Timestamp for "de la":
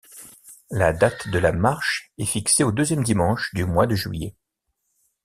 1.27-1.51